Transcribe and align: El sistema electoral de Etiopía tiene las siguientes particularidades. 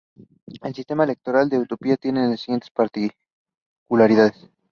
El 0.63 0.73
sistema 0.73 1.03
electoral 1.03 1.47
de 1.47 1.57
Etiopía 1.57 1.95
tiene 1.95 2.27
las 2.27 2.39
siguientes 2.39 2.71
particularidades. 2.71 4.49